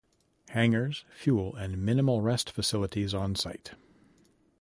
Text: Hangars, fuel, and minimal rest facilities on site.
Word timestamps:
Hangars, 0.49 1.05
fuel, 1.11 1.55
and 1.57 1.77
minimal 1.77 2.23
rest 2.23 2.49
facilities 2.49 3.13
on 3.13 3.35
site. 3.35 3.73